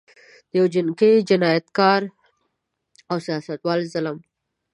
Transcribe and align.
د 0.49 0.51
یوه 0.57 0.69
جنګي 0.73 1.13
جنایتکار 1.29 2.01
او 3.09 3.17
سیاستوال 3.25 3.79
ظلم. 3.93 4.17